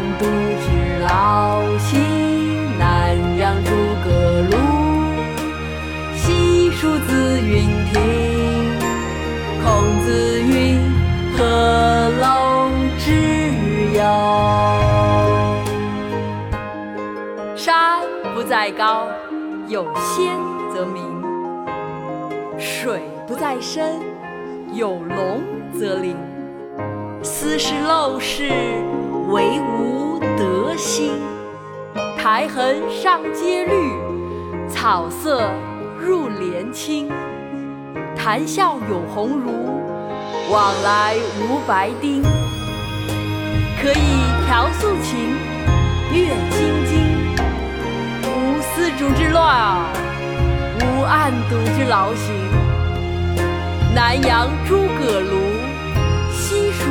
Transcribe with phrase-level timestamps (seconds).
[0.00, 0.24] 无案牍
[0.64, 0.66] 之
[1.02, 2.00] 劳心。
[2.78, 3.70] 南阳诸
[4.02, 4.08] 葛
[4.50, 4.56] 庐，
[6.16, 8.00] 西蜀子云亭。
[9.62, 10.80] 孔子云：
[11.36, 11.44] 何
[12.22, 13.12] 陋之
[13.94, 14.00] 有？
[17.54, 18.00] 山
[18.34, 19.06] 不在高，
[19.68, 20.32] 有仙
[20.72, 21.04] 则名；
[22.58, 24.00] 水不在深，
[24.72, 25.42] 有龙
[25.78, 26.16] 则灵。
[27.22, 28.50] 斯是陋室，
[29.30, 31.12] 惟吾德馨。
[32.18, 33.72] 苔痕上阶绿，
[34.68, 35.52] 草色
[35.96, 37.08] 入帘青。
[38.16, 39.80] 谈笑有鸿儒，
[40.50, 42.22] 往来无白丁。
[43.80, 45.36] 可以调素琴，
[46.12, 46.90] 阅金经。
[48.24, 49.86] 无丝竹之乱耳，
[50.80, 52.34] 无案牍之劳形。
[53.94, 55.38] 南阳诸葛庐，
[56.32, 56.90] 西蜀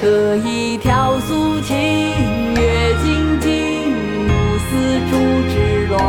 [0.00, 1.76] 可以调素琴，
[2.54, 3.50] 阅金经。
[4.24, 4.70] 无丝
[5.10, 5.12] 竹
[5.50, 6.00] 之乱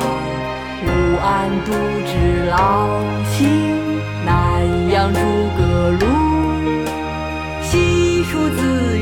[0.00, 0.04] 耳，
[0.84, 0.86] 无
[1.24, 1.26] 案
[1.64, 1.68] 牍
[2.04, 2.12] 之
[2.50, 2.54] 劳
[3.32, 3.34] 形。
[4.26, 4.30] 南
[4.90, 5.18] 阳诸
[5.56, 5.60] 葛
[5.98, 6.04] 庐，
[7.62, 8.95] 西蜀子。